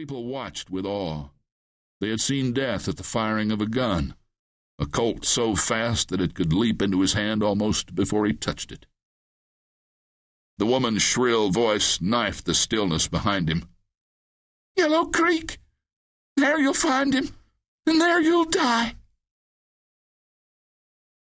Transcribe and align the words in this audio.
People 0.00 0.24
watched 0.24 0.70
with 0.70 0.86
awe. 0.86 1.28
They 2.00 2.08
had 2.08 2.22
seen 2.22 2.54
death 2.54 2.88
at 2.88 2.96
the 2.96 3.02
firing 3.02 3.52
of 3.52 3.60
a 3.60 3.66
gun, 3.66 4.14
a 4.78 4.86
Colt 4.86 5.26
so 5.26 5.54
fast 5.54 6.08
that 6.08 6.22
it 6.22 6.34
could 6.34 6.54
leap 6.54 6.80
into 6.80 7.02
his 7.02 7.12
hand 7.12 7.42
almost 7.42 7.94
before 7.94 8.24
he 8.24 8.32
touched 8.32 8.72
it. 8.72 8.86
The 10.56 10.64
woman's 10.64 11.02
shrill 11.02 11.50
voice 11.50 12.00
knifed 12.00 12.46
the 12.46 12.54
stillness 12.54 13.08
behind 13.08 13.50
him. 13.50 13.68
Yellow 14.74 15.04
Creek! 15.04 15.58
There 16.34 16.58
you'll 16.58 16.72
find 16.72 17.12
him, 17.12 17.36
and 17.84 18.00
there 18.00 18.22
you'll 18.22 18.46
die. 18.46 18.94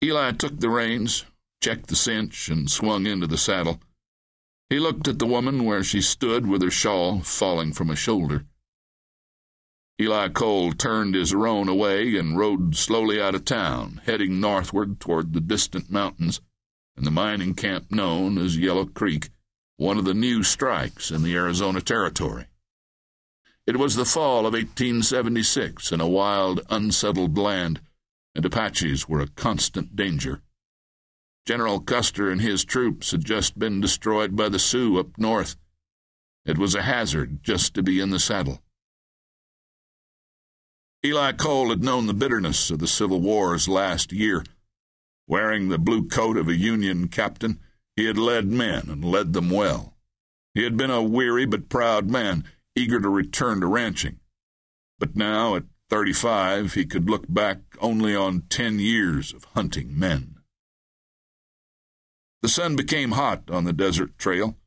Eli 0.01 0.31
took 0.31 0.61
the 0.61 0.71
reins, 0.71 1.25
checked 1.61 1.89
the 1.89 1.97
cinch, 1.97 2.49
and 2.49 2.71
swung 2.71 3.07
into 3.07 3.27
the 3.27 3.37
saddle. 3.37 3.81
He 4.69 4.79
looked 4.79 5.09
at 5.09 5.19
the 5.19 5.27
woman 5.27 5.65
where 5.65 5.83
she 5.83 6.01
stood 6.01 6.47
with 6.47 6.63
her 6.63 6.71
shawl 6.71 7.19
falling 7.19 7.73
from 7.73 7.91
a 7.91 7.97
shoulder. 7.97 8.45
Eli 10.01 10.31
Cole 10.31 10.73
turned 10.73 11.15
his 11.15 11.35
roan 11.35 11.69
away 11.69 12.17
and 12.17 12.39
rode 12.39 12.75
slowly 12.75 13.21
out 13.21 13.35
of 13.35 13.45
town, 13.45 14.01
heading 14.07 14.41
northward 14.41 14.99
toward 14.99 15.35
the 15.35 15.43
distant 15.43 15.91
mountains 15.91 16.41
and 16.97 17.05
the 17.07 17.11
mining 17.11 17.55
camp 17.55 17.91
known 17.91 18.39
as 18.39 18.57
Yellow 18.57 18.87
Creek, 18.87 19.29
one 19.77 19.99
of 19.99 20.07
the 20.07 20.15
new 20.15 20.43
strikes 20.43 21.11
in 21.11 21.23
the 21.23 21.35
Arizona 21.35 21.83
Territory. 21.83 22.47
It 23.67 23.77
was 23.77 23.95
the 23.95 24.07
fall 24.07 24.47
of 24.47 24.55
1876 24.55 25.93
in 25.93 26.01
a 26.01 26.09
wild, 26.09 26.63
unsettled 26.71 27.37
land, 27.37 27.83
and 28.35 28.45
Apaches 28.47 29.07
were 29.07 29.21
a 29.21 29.29
constant 29.29 29.97
danger. 29.97 30.41
General 31.45 31.79
Custer 31.79 32.31
and 32.31 32.41
his 32.41 32.65
troops 32.65 33.11
had 33.11 33.25
just 33.25 33.59
been 33.59 33.83
destroyed 33.83 34.35
by 34.35 34.49
the 34.49 34.59
Sioux 34.59 34.99
up 34.99 35.19
north. 35.19 35.57
It 36.47 36.57
was 36.57 36.75
a 36.75 36.83
hazard 36.83 37.43
just 37.43 37.75
to 37.75 37.83
be 37.83 38.01
in 38.01 38.09
the 38.09 38.19
saddle. 38.19 38.63
Eli 41.03 41.33
Cole 41.33 41.71
had 41.71 41.83
known 41.83 42.07
the 42.07 42.13
bitterness 42.13 42.71
of 42.71 42.79
the 42.79 42.87
Civil 42.87 43.23
War's 43.23 43.69
last 43.69 44.13
year. 44.13 44.45
Wearing 45.27 45.69
the 45.69 45.79
blue 45.79 46.07
coat 46.07 46.37
of 46.37 46.47
a 46.47 46.55
Union 46.55 47.09
captain, 47.09 47.59
he 47.97 48.05
had 48.05 48.19
led 48.19 48.49
men 48.49 48.91
and 48.91 49.03
led 49.03 49.33
them 49.33 49.49
well. 49.49 49.97
He 50.53 50.65
had 50.65 50.77
been 50.77 50.91
a 50.91 51.03
weary 51.03 51.47
but 51.47 51.71
proud 51.71 52.11
man, 52.11 52.45
eager 52.77 53.01
to 53.01 53.09
return 53.09 53.61
to 53.61 53.67
ranching. 53.67 54.21
But 54.99 55.17
now, 55.17 55.55
at 55.55 55.65
thirty 55.89 56.13
five, 56.13 56.75
he 56.75 56.85
could 56.85 57.09
look 57.09 57.25
back 57.33 57.61
only 57.81 58.15
on 58.15 58.43
ten 58.51 58.79
years 58.79 59.33
of 59.33 59.45
hunting 59.55 59.99
men. 59.99 60.37
The 62.43 62.49
sun 62.49 62.77
became 62.77 63.13
hot 63.13 63.51
on 63.51 63.65
the 63.65 63.73
desert 63.73 64.19
trail. 64.19 64.59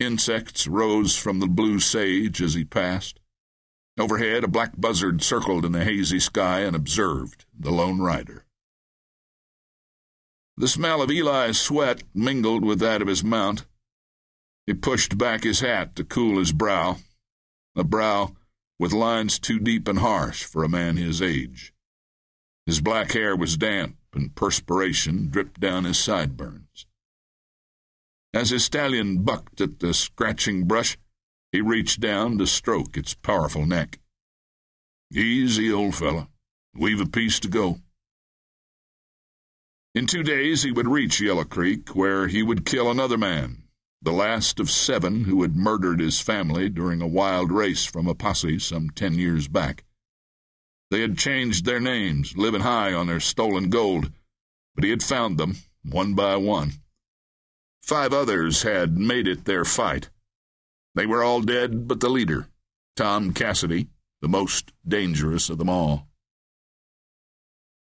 Insects 0.00 0.66
rose 0.66 1.16
from 1.16 1.38
the 1.38 1.46
blue 1.46 1.78
sage 1.78 2.42
as 2.42 2.54
he 2.54 2.64
passed. 2.64 3.17
Overhead, 3.98 4.44
a 4.44 4.48
black 4.48 4.72
buzzard 4.76 5.22
circled 5.22 5.64
in 5.64 5.72
the 5.72 5.84
hazy 5.84 6.20
sky 6.20 6.60
and 6.60 6.76
observed 6.76 7.44
the 7.58 7.72
lone 7.72 8.00
rider. 8.00 8.44
The 10.56 10.68
smell 10.68 11.02
of 11.02 11.10
Eli's 11.10 11.58
sweat 11.58 12.04
mingled 12.14 12.64
with 12.64 12.78
that 12.78 13.02
of 13.02 13.08
his 13.08 13.24
mount. 13.24 13.64
He 14.66 14.74
pushed 14.74 15.18
back 15.18 15.42
his 15.42 15.60
hat 15.60 15.96
to 15.96 16.04
cool 16.04 16.38
his 16.38 16.52
brow, 16.52 16.98
a 17.74 17.84
brow 17.84 18.36
with 18.78 18.92
lines 18.92 19.38
too 19.38 19.58
deep 19.58 19.88
and 19.88 19.98
harsh 19.98 20.44
for 20.44 20.62
a 20.62 20.68
man 20.68 20.96
his 20.96 21.20
age. 21.20 21.72
His 22.66 22.80
black 22.80 23.12
hair 23.12 23.34
was 23.34 23.56
damp, 23.56 23.96
and 24.12 24.34
perspiration 24.34 25.28
dripped 25.30 25.58
down 25.58 25.84
his 25.84 25.98
sideburns. 25.98 26.86
As 28.34 28.50
his 28.50 28.64
stallion 28.64 29.22
bucked 29.22 29.60
at 29.60 29.80
the 29.80 29.94
scratching 29.94 30.64
brush, 30.64 30.98
he 31.52 31.60
reached 31.60 32.00
down 32.00 32.38
to 32.38 32.46
stroke 32.46 32.96
its 32.96 33.14
powerful 33.14 33.64
neck. 33.64 33.98
Easy, 35.12 35.72
old 35.72 35.94
fellow. 35.94 36.28
We've 36.74 37.00
a 37.00 37.06
piece 37.06 37.40
to 37.40 37.48
go. 37.48 37.78
In 39.94 40.06
two 40.06 40.22
days 40.22 40.62
he 40.62 40.70
would 40.70 40.86
reach 40.86 41.20
Yellow 41.20 41.44
Creek, 41.44 41.96
where 41.96 42.28
he 42.28 42.42
would 42.42 42.66
kill 42.66 42.90
another 42.90 43.16
man, 43.16 43.62
the 44.02 44.12
last 44.12 44.60
of 44.60 44.70
seven 44.70 45.24
who 45.24 45.42
had 45.42 45.56
murdered 45.56 46.00
his 46.00 46.20
family 46.20 46.68
during 46.68 47.00
a 47.00 47.06
wild 47.06 47.50
race 47.50 47.84
from 47.84 48.06
a 48.06 48.14
posse 48.14 48.58
some 48.58 48.90
ten 48.90 49.14
years 49.14 49.48
back. 49.48 49.84
They 50.90 51.00
had 51.00 51.18
changed 51.18 51.64
their 51.64 51.80
names, 51.80 52.36
living 52.36 52.60
high 52.60 52.92
on 52.92 53.06
their 53.06 53.20
stolen 53.20 53.70
gold, 53.70 54.12
but 54.74 54.84
he 54.84 54.90
had 54.90 55.02
found 55.02 55.38
them, 55.38 55.56
one 55.82 56.14
by 56.14 56.36
one. 56.36 56.74
Five 57.82 58.12
others 58.12 58.62
had 58.62 58.98
made 58.98 59.26
it 59.26 59.46
their 59.46 59.64
fight. 59.64 60.10
They 60.94 61.06
were 61.06 61.22
all 61.22 61.40
dead 61.40 61.86
but 61.86 62.00
the 62.00 62.08
leader, 62.08 62.48
Tom 62.96 63.32
Cassidy, 63.32 63.88
the 64.20 64.28
most 64.28 64.72
dangerous 64.86 65.50
of 65.50 65.58
them 65.58 65.68
all. 65.68 66.08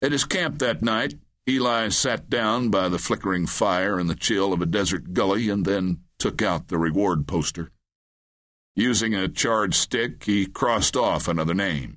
At 0.03 0.12
his 0.12 0.25
camp 0.25 0.59
that 0.59 0.82
night, 0.82 1.15
Eli 1.49 1.88
sat 1.88 2.28
down 2.28 2.69
by 2.69 2.88
the 2.88 2.99
flickering 2.99 3.47
fire 3.47 3.99
in 3.99 4.06
the 4.06 4.15
chill 4.15 4.53
of 4.53 4.60
a 4.60 4.66
desert 4.66 5.12
gully 5.12 5.49
and 5.49 5.65
then 5.65 6.00
took 6.19 6.43
out 6.43 6.69
the 6.69 6.78
reward 6.78 7.26
poster. 7.26 7.71
Using 8.76 9.15
a 9.15 9.28
charred 9.28 9.75
stick, 9.75 10.25
he 10.25 10.47
crossed 10.47 10.97
off 10.97 11.26
another 11.26 11.55
name. 11.55 11.97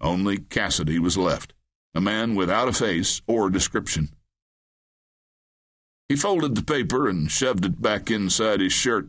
Only 0.00 0.38
Cassidy 0.38 0.98
was 0.98 1.16
left, 1.16 1.52
a 1.94 2.00
man 2.00 2.34
without 2.34 2.68
a 2.68 2.72
face 2.72 3.20
or 3.26 3.50
description. 3.50 4.10
He 6.08 6.16
folded 6.16 6.54
the 6.54 6.62
paper 6.62 7.08
and 7.08 7.30
shoved 7.30 7.64
it 7.64 7.82
back 7.82 8.10
inside 8.10 8.60
his 8.60 8.72
shirt. 8.72 9.08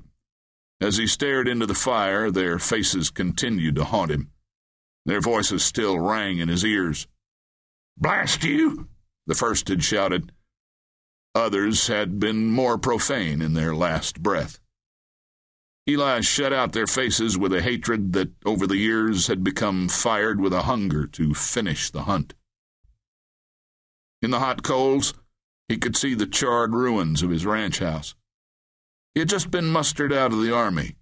As 0.81 0.97
he 0.97 1.07
stared 1.07 1.47
into 1.47 1.65
the 1.65 1.73
fire, 1.73 2.31
their 2.31 2.57
faces 2.57 3.09
continued 3.09 3.75
to 3.75 3.83
haunt 3.83 4.11
him. 4.11 4.31
Their 5.05 5.19
voices 5.19 5.63
still 5.63 5.99
rang 5.99 6.39
in 6.39 6.47
his 6.47 6.63
ears. 6.63 7.07
Blast 7.97 8.43
you! 8.43 8.87
The 9.27 9.35
first 9.35 9.67
had 9.67 9.83
shouted. 9.83 10.31
Others 11.35 11.87
had 11.87 12.19
been 12.19 12.45
more 12.45 12.77
profane 12.77 13.41
in 13.41 13.53
their 13.53 13.75
last 13.75 14.23
breath. 14.23 14.59
Eli 15.87 16.21
shut 16.21 16.53
out 16.53 16.73
their 16.73 16.87
faces 16.87 17.37
with 17.37 17.51
a 17.53 17.61
hatred 17.61 18.13
that 18.13 18.31
over 18.45 18.65
the 18.65 18.77
years 18.77 19.27
had 19.27 19.43
become 19.43 19.89
fired 19.89 20.39
with 20.39 20.53
a 20.53 20.63
hunger 20.63 21.05
to 21.07 21.33
finish 21.33 21.89
the 21.89 22.03
hunt. 22.03 22.35
In 24.21 24.31
the 24.31 24.39
hot 24.39 24.63
coals, 24.63 25.13
he 25.67 25.77
could 25.77 25.95
see 25.95 26.13
the 26.13 26.27
charred 26.27 26.73
ruins 26.73 27.21
of 27.23 27.31
his 27.31 27.45
ranch 27.45 27.79
house. 27.79 28.15
He 29.13 29.19
had 29.19 29.29
just 29.29 29.51
been 29.51 29.65
mustered 29.65 30.13
out 30.13 30.31
of 30.31 30.41
the 30.41 30.53
army. 30.53 30.95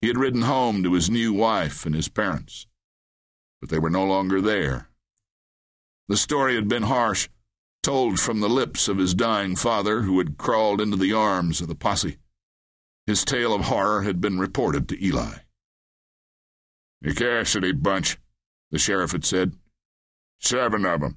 He 0.00 0.08
had 0.08 0.18
ridden 0.18 0.42
home 0.42 0.82
to 0.82 0.94
his 0.94 1.10
new 1.10 1.32
wife 1.32 1.84
and 1.84 1.94
his 1.94 2.08
parents. 2.08 2.66
But 3.60 3.70
they 3.70 3.78
were 3.78 3.90
no 3.90 4.04
longer 4.04 4.40
there. 4.40 4.88
The 6.08 6.16
story 6.16 6.54
had 6.54 6.68
been 6.68 6.84
harsh, 6.84 7.28
told 7.82 8.20
from 8.20 8.40
the 8.40 8.48
lips 8.48 8.88
of 8.88 8.98
his 8.98 9.14
dying 9.14 9.56
father, 9.56 10.02
who 10.02 10.18
had 10.18 10.38
crawled 10.38 10.80
into 10.80 10.96
the 10.96 11.12
arms 11.12 11.60
of 11.60 11.68
the 11.68 11.74
posse. 11.74 12.18
His 13.06 13.24
tale 13.24 13.54
of 13.54 13.62
horror 13.62 14.02
had 14.02 14.20
been 14.20 14.38
reported 14.38 14.88
to 14.88 15.04
Eli. 15.04 15.38
The 17.00 17.14
Cassidy 17.14 17.72
bunch, 17.72 18.18
the 18.70 18.78
sheriff 18.78 19.12
had 19.12 19.24
said. 19.24 19.54
Seven 20.38 20.84
of 20.84 21.00
them. 21.00 21.16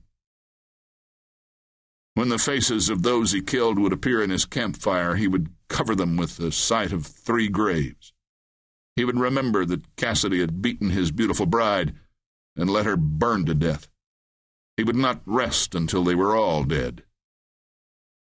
When 2.13 2.29
the 2.29 2.38
faces 2.38 2.89
of 2.89 3.03
those 3.03 3.31
he 3.31 3.41
killed 3.41 3.79
would 3.79 3.94
appear 3.94 4.22
in 4.22 4.29
his 4.29 4.45
campfire, 4.45 5.16
he 5.16 5.27
would 5.27 5.49
cover 5.69 5.95
them 5.95 6.17
with 6.17 6.38
the 6.38 6.51
sight 6.51 6.91
of 6.91 7.05
three 7.05 7.47
graves. 7.47 8.13
He 8.95 9.05
would 9.05 9.19
remember 9.19 9.66
that 9.66 9.95
Cassidy 9.95 10.41
had 10.41 10.61
beaten 10.61 10.89
his 10.89 11.11
beautiful 11.11 11.45
bride 11.45 11.94
and 12.55 12.69
let 12.69 12.85
her 12.85 12.97
burn 12.97 13.45
to 13.45 13.55
death. 13.55 13.88
He 14.75 14.83
would 14.83 14.97
not 14.97 15.22
rest 15.25 15.73
until 15.73 16.03
they 16.03 16.16
were 16.16 16.35
all 16.35 16.63
dead. 16.63 17.03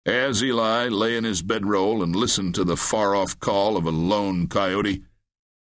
As 0.05 0.43
Eli 0.43 0.87
lay 0.87 1.15
in 1.15 1.23
his 1.23 1.41
bedroll 1.41 2.01
and 2.03 2.15
listened 2.15 2.55
to 2.55 2.63
the 2.63 2.77
far 2.77 3.15
off 3.15 3.39
call 3.39 3.77
of 3.77 3.85
a 3.85 3.91
lone 3.91 4.47
coyote, 4.47 5.03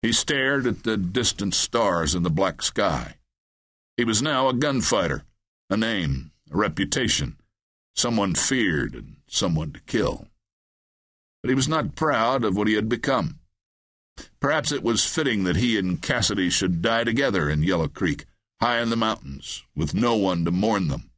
he 0.02 0.14
stared 0.14 0.66
at 0.66 0.84
the 0.84 0.98
distant 0.98 1.54
stars 1.54 2.16
in 2.16 2.24
the 2.24 2.30
black 2.30 2.62
sky. 2.62 3.16
He 3.98 4.06
was 4.06 4.22
now 4.22 4.48
a 4.48 4.54
gunfighter, 4.54 5.24
a 5.70 5.76
name, 5.76 6.32
a 6.52 6.58
reputation, 6.58 7.36
someone 7.96 8.36
feared 8.36 8.94
and 8.94 9.18
someone 9.28 9.72
to 9.72 9.80
kill 9.82 10.28
but 11.42 11.50
he 11.50 11.56
was 11.56 11.68
not 11.68 11.96
proud 11.96 12.44
of 12.44 12.56
what 12.56 12.68
he 12.68 12.74
had 12.74 12.90
become. 12.90 13.40
Perhaps 14.40 14.72
it 14.72 14.84
was 14.84 15.06
fitting 15.06 15.44
that 15.46 15.56
he 15.56 15.78
and 15.78 16.02
Cassidy 16.02 16.50
should 16.50 16.82
die 16.82 17.04
together 17.04 17.50
in 17.50 17.64
Yellow 17.64 17.88
Creek, 17.88 18.26
high 18.60 18.82
in 18.82 18.90
the 18.90 18.98
mountains, 18.98 19.64
with 19.76 19.94
no 19.94 20.16
one 20.16 20.44
to 20.46 20.52
mourn 20.52 20.90
them. 20.90 21.10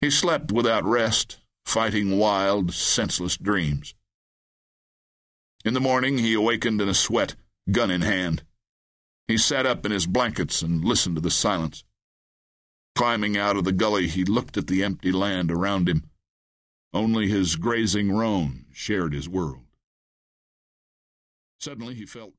He 0.00 0.10
slept 0.10 0.50
without 0.50 0.84
rest, 0.84 1.38
fighting 1.66 2.18
wild, 2.18 2.72
senseless 2.72 3.36
dreams. 3.36 3.94
In 5.62 5.74
the 5.74 5.80
morning, 5.80 6.18
he 6.18 6.32
awakened 6.32 6.80
in 6.80 6.88
a 6.88 6.94
sweat, 6.94 7.34
gun 7.70 7.90
in 7.90 8.00
hand. 8.00 8.42
He 9.28 9.36
sat 9.36 9.66
up 9.66 9.84
in 9.84 9.92
his 9.92 10.06
blankets 10.06 10.62
and 10.62 10.82
listened 10.82 11.16
to 11.16 11.20
the 11.20 11.30
silence. 11.30 11.84
Climbing 12.94 13.36
out 13.36 13.56
of 13.56 13.64
the 13.64 13.72
gully, 13.72 14.08
he 14.08 14.24
looked 14.24 14.56
at 14.56 14.66
the 14.66 14.84
empty 14.84 15.12
land 15.12 15.50
around 15.50 15.88
him. 15.88 16.10
Only 16.92 17.28
his 17.28 17.56
grazing 17.56 18.12
roan 18.12 18.66
shared 18.72 19.12
his 19.12 19.28
world. 19.28 19.64
Suddenly 21.58 21.94
he 21.94 22.06
felt 22.06 22.34